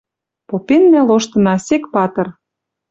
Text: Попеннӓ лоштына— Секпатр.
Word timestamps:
Попеннӓ 0.49 1.01
лоштына— 1.07 1.55
Секпатр. 1.67 2.27